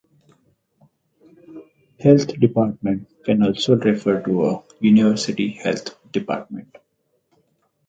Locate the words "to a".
4.23-4.63